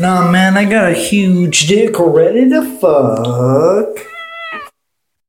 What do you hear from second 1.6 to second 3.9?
dick ready to fuck.